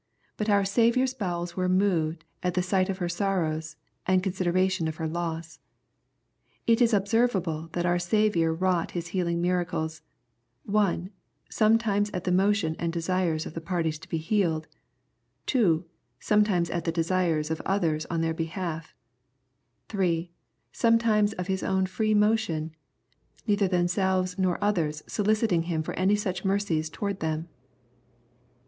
[0.35, 3.75] But our Saviour's bowels were moved at the sight of her sorrows,
[4.07, 5.59] and consideration of her loss.
[6.65, 10.01] It is observable that our Saviour wrought His healing miracles:
[10.63, 11.11] 1,
[11.51, 14.65] sometimes at the motion and desire of the parties to be healed;
[15.45, 15.85] 2,
[16.19, 18.95] sometimes at the desire of others on their behalf;
[19.87, 20.31] 3,
[20.71, 22.71] sometimes of His own free motion,
[23.45, 27.49] neither themselves nor others soliciting Him for any such mercies toward them."